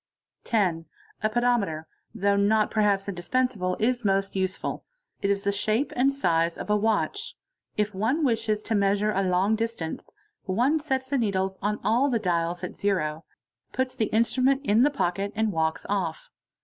[0.45, 0.85] 10.
[1.21, 4.83] A pedometer, though not perhaps indispensible, is most useful
[5.21, 7.35] it is the shape and size of a watch.
[7.77, 10.09] If one wishes to measure a long dis tance,
[10.45, 13.25] one sets the needles on all the dials (units, tens, &c.) at zero,
[13.73, 16.31] put the instrument in the pocket and walks off.